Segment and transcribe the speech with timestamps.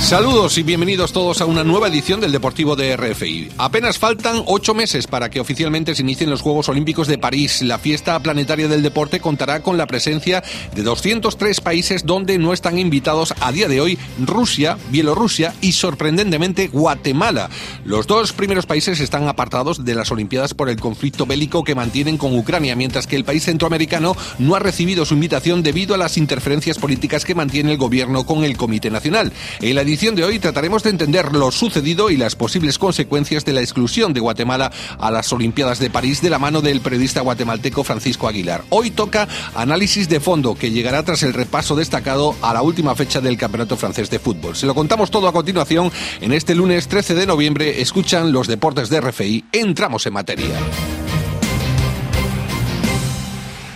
[0.00, 3.50] Saludos y bienvenidos todos a una nueva edición del Deportivo de RFI.
[3.58, 7.62] Apenas faltan ocho meses para que oficialmente se inicien los Juegos Olímpicos de París.
[7.62, 10.42] La fiesta planetaria del deporte contará con la presencia
[10.74, 16.68] de 203 países donde no están invitados a día de hoy Rusia, Bielorrusia y sorprendentemente
[16.68, 17.48] Guatemala.
[17.84, 22.16] Los dos primeros países están apartados de las Olimpiadas por el conflicto bélico que mantienen
[22.16, 26.16] con Ucrania, mientras que el país centroamericano no ha recibido su invitación debido a las
[26.16, 29.32] interferencias políticas que mantiene el gobierno con el Comité Nacional.
[29.60, 33.52] En la edición de hoy trataremos de entender lo sucedido y las posibles consecuencias de
[33.52, 37.82] la exclusión de Guatemala a las Olimpiadas de París de la mano del periodista guatemalteco
[37.82, 38.62] Francisco Aguilar.
[38.68, 43.20] Hoy toca análisis de fondo que llegará tras el repaso destacado a la última fecha
[43.20, 44.54] del Campeonato Francés de Fútbol.
[44.54, 47.80] Se lo contamos todo a continuación en este lunes 13 de noviembre.
[47.80, 49.46] Escuchan los deportes de RFI.
[49.50, 50.54] Entramos en materia.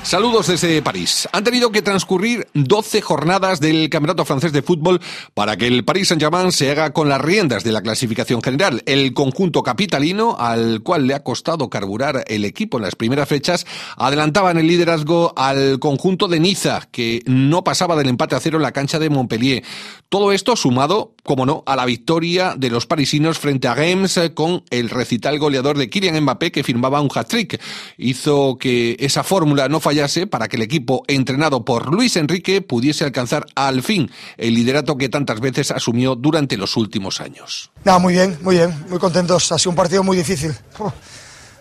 [0.04, 1.26] Saludos desde París.
[1.32, 5.00] Han tenido que transcurrir 12 jornadas del Campeonato Francés de Fútbol
[5.32, 8.82] para que el Paris Saint-Germain se haga con las riendas de la clasificación general.
[8.84, 13.64] El conjunto capitalino, al cual le ha costado carburar el equipo en las primeras fechas,
[13.96, 18.58] adelantaba en el liderazgo al conjunto de Niza, que no pasaba del empate a cero
[18.58, 19.64] en la cancha de Montpellier.
[20.10, 24.64] Todo esto sumado, como no, a la victoria de los parisinos frente a Reims con
[24.68, 27.58] el recital goleador de Kylian Mbappé que firmaba un hat-trick.
[27.96, 29.93] Hizo que esa fórmula no fallara
[30.30, 35.08] para que el equipo entrenado por Luis Enrique pudiese alcanzar al fin el liderato que
[35.08, 37.70] tantas veces asumió durante los últimos años.
[37.84, 39.52] No, muy bien, muy bien, muy contentos.
[39.52, 40.54] Ha sido un partido muy difícil.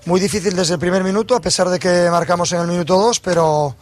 [0.05, 3.21] Muy difícil desde el primer minuto, a pesar de que marcamos en el minuto 2,
[3.21, 3.73] pero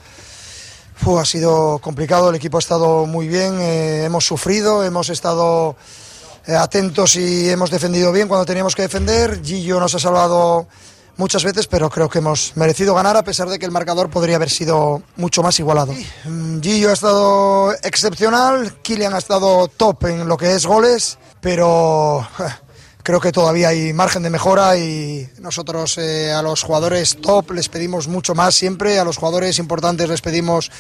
[1.20, 2.30] ha sido complicado.
[2.30, 5.76] El equipo ha estado muy bien, eh, hemos sufrido, hemos estado
[6.46, 9.42] eh, atentos y hemos defendido bien cuando teníamos que defender.
[9.44, 10.68] Gillo nos ha salvado
[11.22, 14.38] muchas veces, pero creo que hemos merecido ganar a pesar de que el marcador podría
[14.38, 15.94] haber sido mucho más igualado.
[16.26, 22.28] Mm, Gillo ha estado excepcional, Kylian ha estado top en lo que es goles, pero
[23.04, 27.70] creo que todavía hay margen de mejora y nosotros eh, a los jugadores top les
[27.70, 30.72] pedimos mucho más siempre, a los jugadores importantes les pedimos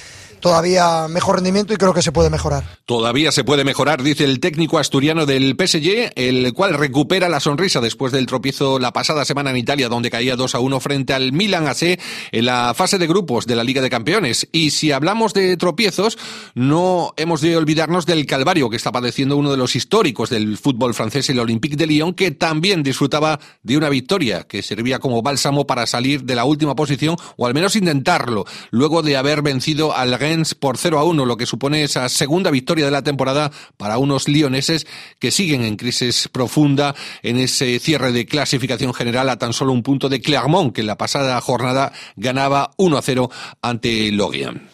[0.41, 2.63] todavía mejor rendimiento y creo que se puede mejorar.
[2.85, 7.79] Todavía se puede mejorar, dice el técnico asturiano del PSG, el cual recupera la sonrisa
[7.79, 11.31] después del tropiezo la pasada semana en Italia, donde caía 2 a 1 frente al
[11.31, 11.99] Milan AC
[12.31, 14.47] en la fase de grupos de la Liga de Campeones.
[14.51, 16.17] Y si hablamos de tropiezos,
[16.55, 20.93] no hemos de olvidarnos del calvario que está padeciendo uno de los históricos del fútbol
[20.93, 25.67] francés, el Olympique de Lyon, que también disfrutaba de una victoria que servía como bálsamo
[25.67, 30.17] para salir de la última posición, o al menos intentarlo, luego de haber vencido al
[30.59, 34.27] por 0 a 1, lo que supone esa segunda victoria de la temporada para unos
[34.27, 34.87] lioneses
[35.19, 39.83] que siguen en crisis profunda en ese cierre de clasificación general a tan solo un
[39.83, 43.29] punto de Clermont, que en la pasada jornada ganaba 1 a 0
[43.61, 44.70] ante Lorient.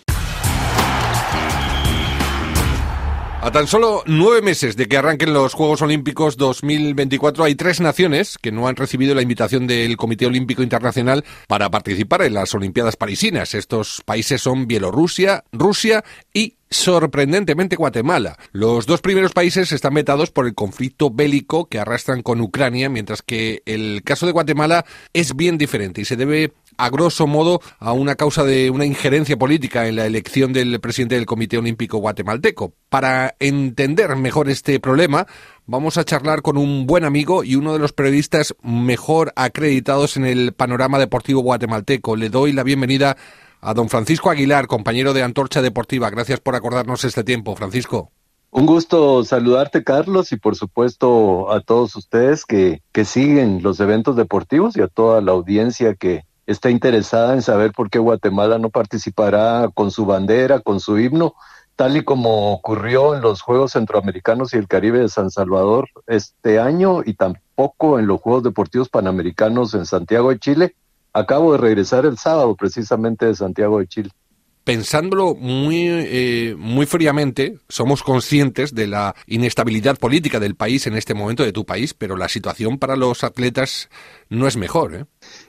[3.48, 8.38] A tan solo nueve meses de que arranquen los Juegos Olímpicos 2024, hay tres naciones
[8.38, 12.98] que no han recibido la invitación del Comité Olímpico Internacional para participar en las Olimpiadas
[12.98, 13.54] Parisinas.
[13.54, 16.04] Estos países son Bielorrusia, Rusia
[16.34, 18.38] y sorprendentemente Guatemala.
[18.52, 23.22] Los dos primeros países están vetados por el conflicto bélico que arrastran con Ucrania, mientras
[23.22, 24.84] que el caso de Guatemala
[25.14, 29.38] es bien diferente y se debe a grosso modo a una causa de una injerencia
[29.38, 32.74] política en la elección del presidente del Comité Olímpico guatemalteco.
[32.90, 35.28] Para entender mejor este problema,
[35.66, 40.26] vamos a charlar con un buen amigo y uno de los periodistas mejor acreditados en
[40.26, 42.16] el panorama deportivo guatemalteco.
[42.16, 43.18] Le doy la bienvenida
[43.62, 46.10] a don Francisco Aguilar, compañero de Antorcha Deportiva.
[46.10, 48.12] Gracias por acordarnos este tiempo, Francisco.
[48.50, 54.16] Un gusto saludarte, Carlos, y por supuesto a todos ustedes que, que siguen los eventos
[54.16, 58.70] deportivos y a toda la audiencia que está interesada en saber por qué Guatemala no
[58.70, 61.36] participará con su bandera, con su himno,
[61.76, 66.60] tal y como ocurrió en los Juegos Centroamericanos y el Caribe de San Salvador este
[66.60, 70.76] año y tampoco en los Juegos Deportivos Panamericanos en Santiago de Chile,
[71.18, 74.12] Acabo de regresar el sábado precisamente de Santiago de Chile.
[74.68, 81.14] Pensándolo muy, eh, muy fríamente, somos conscientes de la inestabilidad política del país en este
[81.14, 83.90] momento, de tu país, pero la situación para los atletas
[84.28, 84.94] no es mejor.
[84.94, 85.06] ¿eh?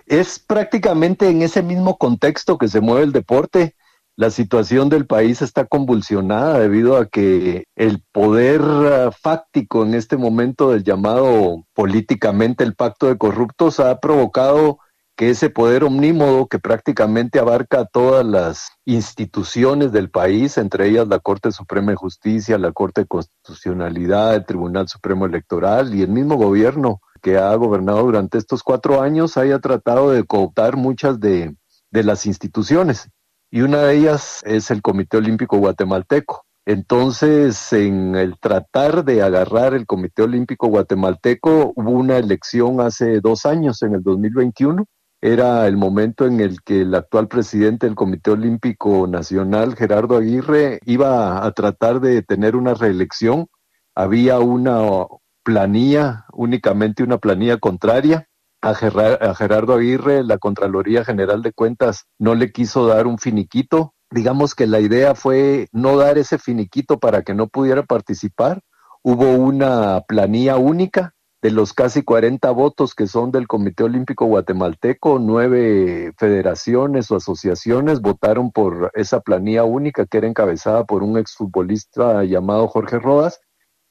[0.06, 3.74] Es prácticamente en ese mismo contexto que se mueve el deporte.
[4.14, 10.16] La situación del país está convulsionada debido a que el poder ah, fáctico en este
[10.16, 14.78] momento del llamado políticamente el pacto de corruptos ha provocado
[15.18, 21.18] que ese poder omnímodo que prácticamente abarca todas las instituciones del país, entre ellas la
[21.18, 26.36] Corte Suprema de Justicia, la Corte de Constitucionalidad, el Tribunal Supremo Electoral y el mismo
[26.36, 31.56] gobierno que ha gobernado durante estos cuatro años, haya tratado de cooptar muchas de,
[31.90, 33.10] de las instituciones.
[33.50, 36.44] y una de ellas es el Comité Olímpico Guatemalteco.
[36.64, 43.46] Entonces, en el tratar de agarrar el Comité Olímpico Guatemalteco, hubo una elección hace dos
[43.46, 44.86] años, en el 2021.
[45.20, 50.80] Era el momento en el que el actual presidente del Comité Olímpico Nacional, Gerardo Aguirre,
[50.84, 53.46] iba a tratar de tener una reelección.
[53.94, 55.06] Había una
[55.42, 58.28] planilla, únicamente una planilla contraria.
[58.60, 64.54] A, Gerardo Aguirre, la Contraloría General de Cuentas no le quiso dar un finiquito digamos
[64.54, 68.62] que la idea fue no dar ese finiquito para que no pudiera participar.
[69.02, 75.20] Hubo una planilla única de los casi 40 votos que son del Comité Olímpico Guatemalteco,
[75.20, 82.24] nueve federaciones o asociaciones votaron por esa planilla única que era encabezada por un exfutbolista
[82.24, 83.40] llamado Jorge Rodas.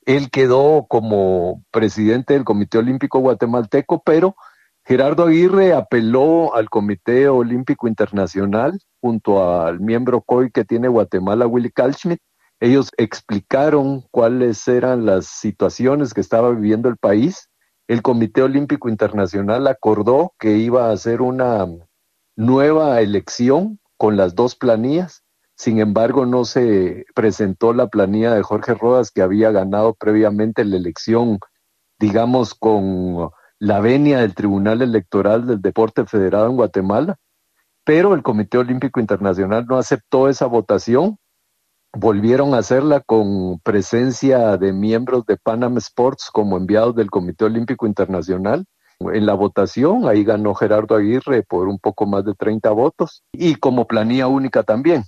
[0.05, 4.35] Él quedó como presidente del Comité Olímpico Guatemalteco, pero
[4.85, 11.71] Gerardo Aguirre apeló al Comité Olímpico Internacional junto al miembro COI que tiene Guatemala, Willy
[11.71, 12.21] Kalschmidt.
[12.59, 17.50] Ellos explicaron cuáles eran las situaciones que estaba viviendo el país.
[17.88, 21.68] El Comité Olímpico Internacional acordó que iba a hacer una
[22.36, 25.24] nueva elección con las dos planillas.
[25.56, 30.77] Sin embargo, no se presentó la planilla de Jorge Rodas que había ganado previamente la
[30.77, 31.39] elección,
[32.00, 33.30] digamos, con
[33.60, 37.18] la venia del Tribunal Electoral del Deporte Federado en Guatemala,
[37.83, 41.18] pero el Comité Olímpico Internacional no aceptó esa votación.
[41.99, 47.88] Volvieron a hacerla con presencia de miembros de Panam Sports como enviados del Comité Olímpico
[47.88, 48.65] Internacional.
[48.99, 53.55] En la votación, ahí ganó Gerardo Aguirre por un poco más de 30 votos y
[53.55, 55.05] como planilla única también.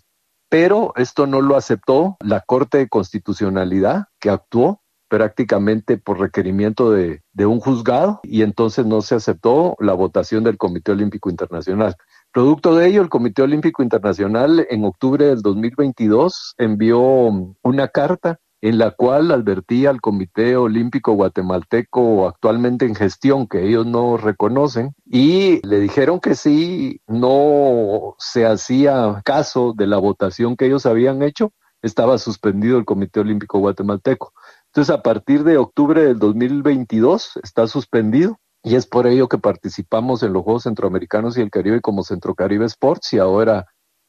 [0.50, 7.22] Pero esto no lo aceptó la Corte de Constitucionalidad, que actuó prácticamente por requerimiento de,
[7.38, 11.96] un juzgado y entonces no se aceptó la votación del Comité Olímpico Internacional.
[12.32, 18.78] Producto de ello, el Comité Olímpico Internacional en octubre del 2022 envió una carta en
[18.78, 25.66] la cual advertía al Comité Olímpico Guatemalteco actualmente en gestión, que ellos no reconocen, y
[25.66, 31.52] le dijeron que si no se hacía caso de la votación que ellos habían hecho,
[31.82, 34.34] estaba suspendido el Comité Olímpico Guatemalteco.
[34.68, 40.24] Entonces, a partir de octubre del 2022 está suspendido y es por ello que participamos
[40.24, 43.66] en los Juegos Centroamericanos y el Caribe como Centrocaribe Sports y ahora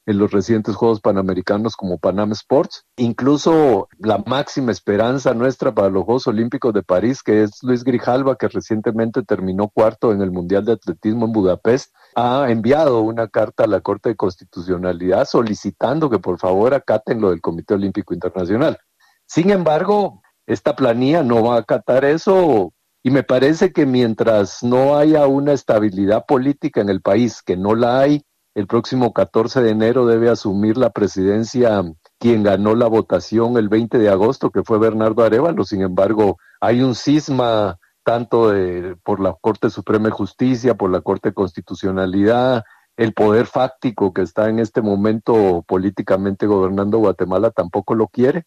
[0.07, 2.85] en los recientes Juegos Panamericanos como Panam Sports.
[2.97, 8.37] Incluso la máxima esperanza nuestra para los Juegos Olímpicos de París, que es Luis Grijalva,
[8.37, 13.65] que recientemente terminó cuarto en el Mundial de Atletismo en Budapest, ha enviado una carta
[13.65, 18.79] a la Corte de Constitucionalidad solicitando que por favor acaten lo del Comité Olímpico Internacional.
[19.27, 24.97] Sin embargo, esta planilla no va a acatar eso y me parece que mientras no
[24.97, 28.23] haya una estabilidad política en el país, que no la hay,
[28.55, 31.83] el próximo 14 de enero debe asumir la presidencia
[32.19, 35.65] quien ganó la votación el 20 de agosto, que fue Bernardo Arevalo.
[35.65, 41.01] Sin embargo, hay un cisma tanto de, por la Corte Suprema de Justicia, por la
[41.01, 42.65] Corte de Constitucionalidad,
[42.97, 48.45] el poder fáctico que está en este momento políticamente gobernando Guatemala tampoco lo quiere.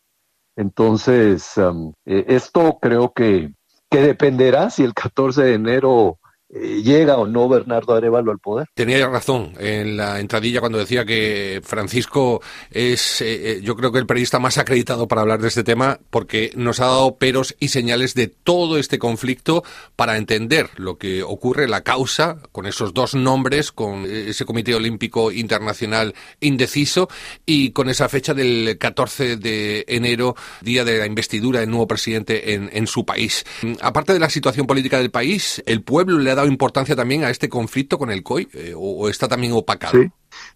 [0.56, 1.58] Entonces,
[2.06, 3.54] eh, esto creo que,
[3.94, 6.18] que dependerá si el 14 de enero
[6.54, 8.68] llega o no Bernardo Arevalo al poder.
[8.74, 14.00] Tenía razón en la entradilla cuando decía que Francisco es, eh, eh, yo creo que
[14.00, 17.70] el periodista más acreditado para hablar de este tema porque nos ha dado peros y
[17.70, 19.64] señales de todo este conflicto
[19.96, 25.32] para entender lo que ocurre, la causa, con esos dos nombres, con ese Comité Olímpico
[25.32, 27.10] Internacional indeciso
[27.46, 32.54] y con esa fecha del 14 de enero, día de la investidura del nuevo presidente
[32.54, 33.46] en, en su país.
[33.82, 37.30] Aparte de la situación política del país, el pueblo le ha dado importancia también a
[37.30, 40.00] este conflicto con el COI eh, o, está también opacado?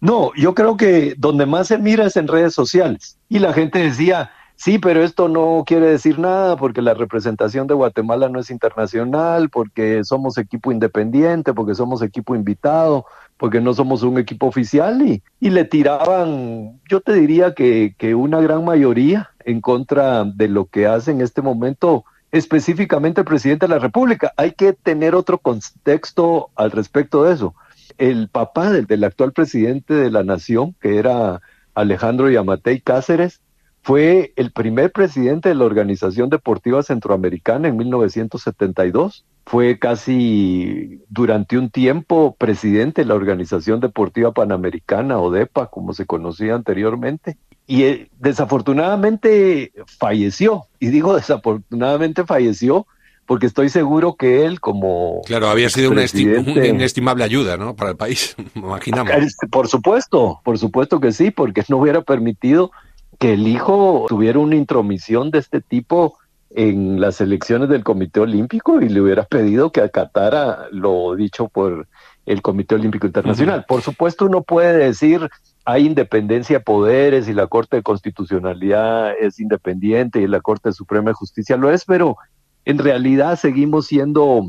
[0.00, 3.18] No, yo creo que donde más se mira es en redes sociales.
[3.28, 7.74] Y la gente decía, sí, pero esto no quiere decir nada porque la representación de
[7.74, 14.02] Guatemala no es internacional, porque somos equipo independiente, porque somos equipo invitado, porque no somos
[14.02, 19.30] un equipo oficial y, y le tiraban, yo te diría que, que una gran mayoría
[19.44, 24.32] en contra de lo que hace en este momento específicamente el presidente de la República.
[24.36, 27.54] Hay que tener otro contexto al respecto de eso.
[27.96, 31.40] El papá del, del actual presidente de la nación, que era
[31.74, 33.40] Alejandro Yamatei Cáceres,
[33.82, 39.24] fue el primer presidente de la Organización Deportiva Centroamericana en 1972.
[39.46, 46.54] Fue casi durante un tiempo presidente de la Organización Deportiva Panamericana, ODEPA, como se conocía
[46.54, 50.66] anteriormente y eh, desafortunadamente falleció.
[50.80, 52.86] Y digo desafortunadamente falleció
[53.26, 55.20] porque estoy seguro que él como...
[55.26, 57.76] Claro, había sido una, inestimable ayuda, ¿no?
[57.76, 59.12] Para el país, imaginamos.
[59.50, 62.70] Por supuesto, por supuesto que sí, porque no hubiera permitido
[63.18, 66.16] que el hijo tuviera una intromisión de este tipo
[66.48, 71.86] en las elecciones del Comité Olímpico y le hubiera pedido que acatara lo dicho por
[72.24, 73.66] el Comité Olímpico Internacional.
[73.68, 75.28] Por supuesto, uno puede decir
[75.70, 81.10] hay independencia de poderes y la Corte de Constitucionalidad es independiente y la Corte Suprema
[81.10, 82.16] de Justicia lo es, pero
[82.64, 84.46] en realidad seguimos siendo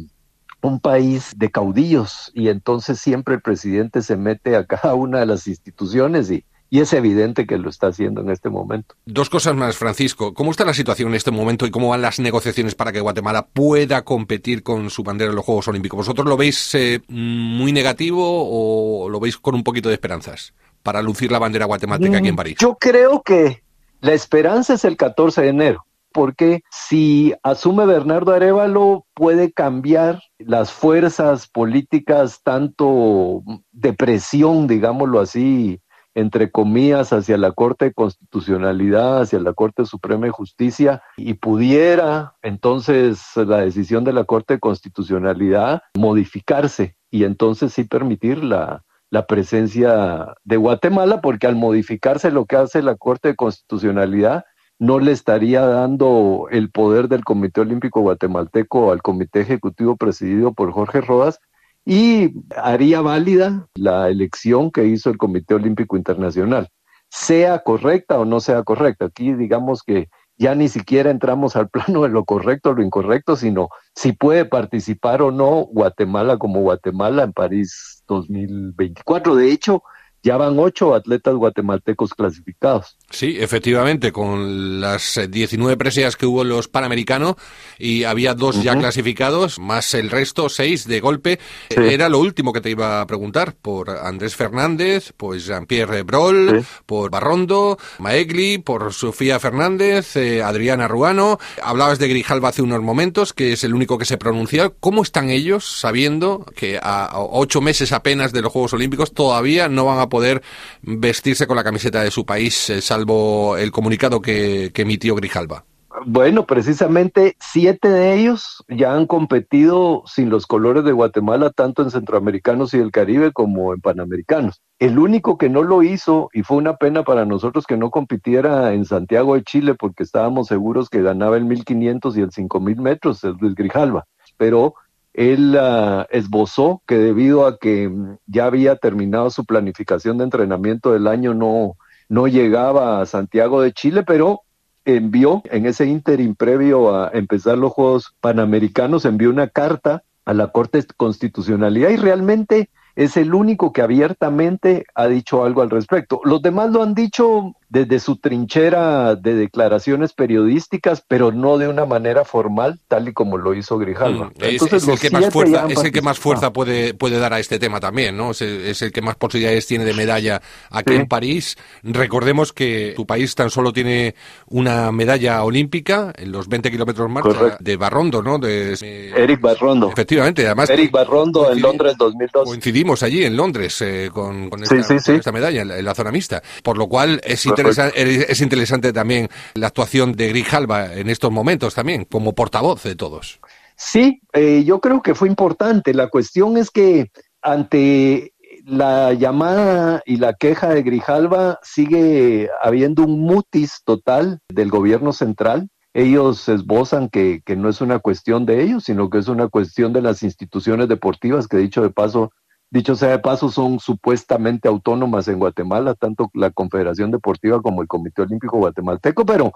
[0.61, 5.25] un país de caudillos y entonces siempre el presidente se mete a cada una de
[5.25, 8.95] las instituciones y, y es evidente que lo está haciendo en este momento.
[9.05, 10.33] Dos cosas más, Francisco.
[10.33, 13.47] ¿Cómo está la situación en este momento y cómo van las negociaciones para que Guatemala
[13.47, 15.97] pueda competir con su bandera en los Juegos Olímpicos?
[15.97, 21.01] ¿Vosotros lo veis eh, muy negativo o lo veis con un poquito de esperanzas para
[21.01, 22.57] lucir la bandera guatemalteca aquí en mm, París?
[22.59, 23.63] Yo creo que
[24.01, 30.71] la esperanza es el 14 de enero porque si asume Bernardo Arevalo puede cambiar las
[30.71, 35.79] fuerzas políticas tanto de presión, digámoslo así,
[36.15, 42.35] entre comillas, hacia la Corte de Constitucionalidad, hacia la Corte Suprema de Justicia, y pudiera
[42.41, 49.25] entonces la decisión de la Corte de Constitucionalidad modificarse y entonces sí permitir la, la
[49.25, 54.45] presencia de Guatemala, porque al modificarse lo que hace la Corte de Constitucionalidad
[54.79, 60.71] no le estaría dando el poder del Comité Olímpico Guatemalteco al Comité Ejecutivo presidido por
[60.71, 61.39] Jorge Rodas
[61.85, 66.69] y haría válida la elección que hizo el Comité Olímpico Internacional,
[67.09, 69.05] sea correcta o no sea correcta.
[69.05, 73.35] Aquí digamos que ya ni siquiera entramos al plano de lo correcto o lo incorrecto,
[73.35, 79.35] sino si puede participar o no Guatemala como Guatemala en París 2024.
[79.35, 79.83] De hecho,
[80.21, 82.97] ya van ocho atletas guatemaltecos clasificados.
[83.09, 87.35] Sí, efectivamente, con las 19 preseas que hubo en los Panamericanos
[87.77, 91.39] y había dos ya clasificados, más el resto, seis de golpe.
[91.69, 97.09] Era lo último que te iba a preguntar, por Andrés Fernández, pues Jean-Pierre Brol, por
[97.09, 101.39] Barrondo, Maegli, por Sofía Fernández, eh, Adriana Ruano.
[101.63, 104.69] Hablabas de Grijalva hace unos momentos, que es el único que se pronuncia.
[104.79, 109.85] ¿Cómo están ellos sabiendo que a ocho meses apenas de los Juegos Olímpicos todavía no
[109.85, 110.41] van a poder
[110.81, 115.65] vestirse con la camiseta de su país, eh, salvo el comunicado que, que emitió Grijalva?
[116.05, 121.91] Bueno, precisamente siete de ellos ya han competido sin los colores de Guatemala, tanto en
[121.91, 124.61] Centroamericanos y el Caribe como en Panamericanos.
[124.77, 128.73] El único que no lo hizo, y fue una pena para nosotros que no compitiera
[128.73, 133.23] en Santiago de Chile, porque estábamos seguros que ganaba el 1500 y el 5000 metros,
[133.23, 134.05] el Luis Grijalva.
[134.37, 134.75] Pero
[135.19, 140.93] él ah, esbozó que debido a que mm, ya había terminado su planificación de entrenamiento
[140.93, 141.75] del año, no,
[142.07, 144.43] no llegaba a Santiago de Chile, pero
[144.85, 150.53] envió en ese ínterin previo a empezar los Juegos Panamericanos, envió una carta a la
[150.53, 156.21] Corte de Constitucionalidad y realmente es el único que abiertamente ha dicho algo al respecto.
[156.23, 161.85] Los demás lo han dicho desde su trinchera de declaraciones periodísticas, pero no de una
[161.85, 164.25] manera formal, tal y como lo hizo Grijalva.
[164.27, 167.39] Mm, es, el que más fuerza, es el que más fuerza puede, puede dar a
[167.39, 168.31] este tema también, ¿no?
[168.31, 168.41] Es,
[168.81, 171.57] el que más posibilidades tiene de medalla aquí en París.
[171.83, 174.15] Recordemos que tu país tan solo tiene
[174.47, 177.23] una medalla olímpica en los 20 kilómetros más
[177.59, 178.39] de Barrondo, ¿no?
[178.39, 178.73] De,
[179.15, 179.89] Eric Barrondo.
[179.91, 180.69] Efectivamente, además.
[180.69, 182.45] Eric Barrondo en Londres 2002.
[182.45, 187.21] Coincidimos allí en Londres eh, con, esta, medalla en la, zona mixta, por lo cual
[187.23, 192.95] es es interesante también la actuación de Grijalva en estos momentos también, como portavoz de
[192.95, 193.39] todos.
[193.75, 195.93] Sí, eh, yo creo que fue importante.
[195.93, 197.11] La cuestión es que
[197.41, 198.33] ante
[198.65, 205.69] la llamada y la queja de Grijalva sigue habiendo un mutis total del gobierno central.
[205.93, 209.93] Ellos esbozan que, que no es una cuestión de ellos, sino que es una cuestión
[209.93, 212.31] de las instituciones deportivas, que dicho de paso
[212.71, 217.87] Dicho sea de paso, son supuestamente autónomas en Guatemala, tanto la Confederación Deportiva como el
[217.87, 219.51] Comité Olímpico Guatemalteco, pero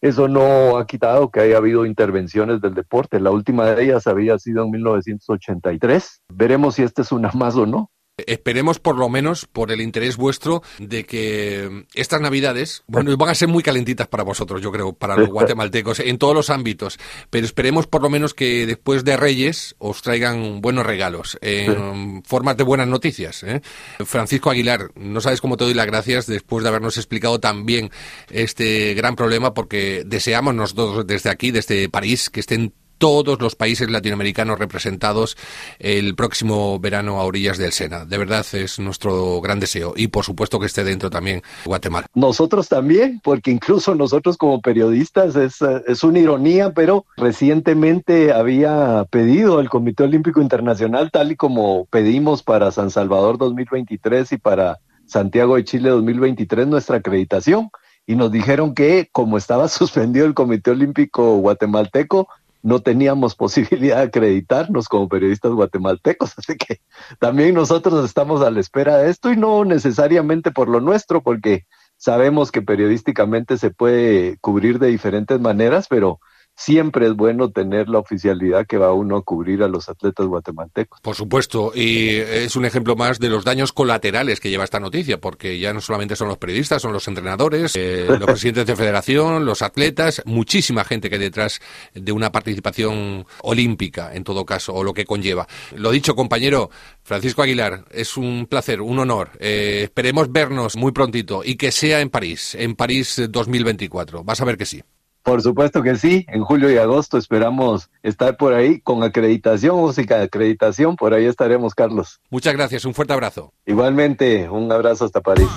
[0.00, 3.18] eso no ha quitado que haya habido intervenciones del deporte.
[3.18, 6.22] La última de ellas había sido en 1983.
[6.28, 7.90] Veremos si esta es una más o no.
[8.16, 13.34] Esperemos por lo menos por el interés vuestro de que estas navidades, bueno, van a
[13.34, 17.44] ser muy calentitas para vosotros, yo creo, para los guatemaltecos, en todos los ámbitos, pero
[17.44, 22.62] esperemos por lo menos que después de Reyes os traigan buenos regalos, en formas de
[22.62, 23.42] buenas noticias.
[23.42, 23.60] ¿eh?
[24.04, 27.90] Francisco Aguilar, no sabes cómo te doy las gracias después de habernos explicado también
[28.30, 33.90] este gran problema, porque deseamos nosotros desde aquí, desde París, que estén todos los países
[33.90, 35.36] latinoamericanos representados
[35.78, 38.04] el próximo verano a orillas del Sena.
[38.04, 42.06] De verdad es nuestro gran deseo y por supuesto que esté dentro también Guatemala.
[42.14, 49.60] Nosotros también, porque incluso nosotros como periodistas es, es una ironía, pero recientemente había pedido
[49.60, 55.56] el Comité Olímpico Internacional, tal y como pedimos para San Salvador 2023 y para Santiago
[55.56, 57.70] de Chile 2023 nuestra acreditación
[58.06, 62.28] y nos dijeron que como estaba suspendido el Comité Olímpico guatemalteco,
[62.64, 66.80] no teníamos posibilidad de acreditarnos como periodistas guatemaltecos, así que
[67.20, 71.66] también nosotros estamos a la espera de esto y no necesariamente por lo nuestro, porque
[71.96, 76.18] sabemos que periodísticamente se puede cubrir de diferentes maneras, pero
[76.56, 81.00] siempre es bueno tener la oficialidad que va uno a cubrir a los atletas guatemaltecos.
[81.00, 85.20] Por supuesto, y es un ejemplo más de los daños colaterales que lleva esta noticia,
[85.20, 89.44] porque ya no solamente son los periodistas, son los entrenadores, eh, los presidentes de federación,
[89.44, 91.60] los atletas, muchísima gente que hay detrás
[91.92, 95.46] de una participación olímpica, en todo caso, o lo que conlleva.
[95.74, 96.70] Lo dicho, compañero
[97.02, 99.30] Francisco Aguilar, es un placer, un honor.
[99.40, 104.24] Eh, esperemos vernos muy prontito y que sea en París, en París 2024.
[104.24, 104.82] Vas a ver que sí.
[105.24, 110.18] Por supuesto que sí, en julio y agosto esperamos estar por ahí con acreditación, música
[110.18, 112.20] de acreditación, por ahí estaremos, Carlos.
[112.28, 113.54] Muchas gracias, un fuerte abrazo.
[113.64, 115.48] Igualmente, un abrazo hasta París.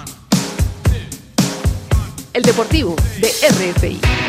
[2.33, 4.26] El Deportivo de RFI.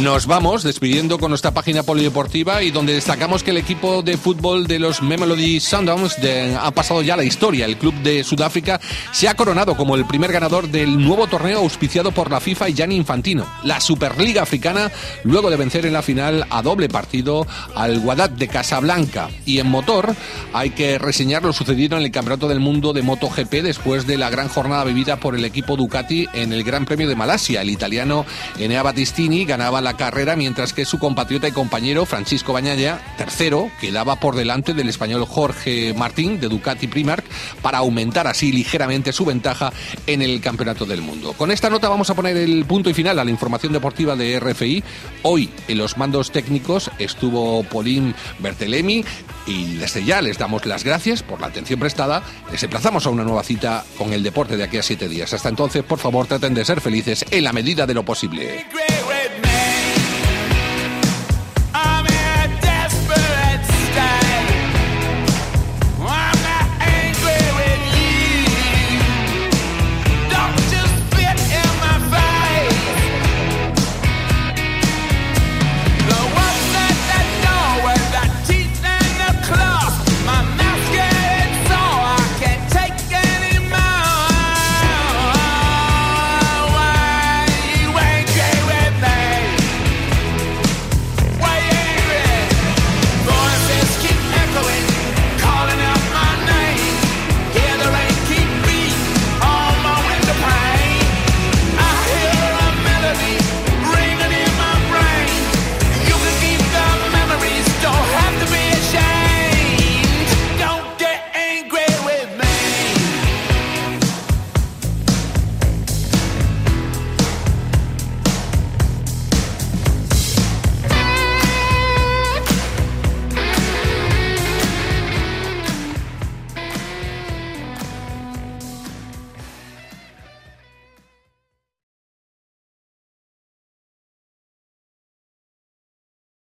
[0.00, 4.66] Nos vamos despidiendo con nuestra página polideportiva y donde destacamos que el equipo de fútbol
[4.66, 6.16] de los Mamelody Sundowns
[6.58, 7.66] ha pasado ya la historia.
[7.66, 8.80] El club de Sudáfrica
[9.12, 12.72] se ha coronado como el primer ganador del nuevo torneo auspiciado por la FIFA y
[12.72, 14.90] Gianni Infantino, la Superliga Africana,
[15.24, 19.28] luego de vencer en la final a doble partido al Guadat de Casablanca.
[19.44, 20.16] Y en motor
[20.54, 24.30] hay que reseñar lo sucedido en el Campeonato del Mundo de MotoGP después de la
[24.30, 27.60] gran jornada vivida por el equipo Ducati en el Gran Premio de Malasia.
[27.60, 28.24] El italiano
[28.58, 34.16] Enea Battistini ganaba la carrera, mientras que su compatriota y compañero Francisco Bañaya, tercero, quedaba
[34.16, 37.24] por delante del español Jorge Martín de Ducati Primark
[37.62, 39.72] para aumentar así ligeramente su ventaja
[40.06, 41.32] en el Campeonato del Mundo.
[41.34, 44.38] Con esta nota vamos a poner el punto y final a la información deportiva de
[44.38, 44.82] RFI.
[45.22, 49.04] Hoy en los mandos técnicos estuvo Pauline Bertelemi
[49.46, 52.22] y desde ya les damos las gracias por la atención prestada.
[52.50, 55.32] Les emplazamos a una nueva cita con el deporte de aquí a siete días.
[55.32, 58.66] Hasta entonces, por favor, traten de ser felices en la medida de lo posible.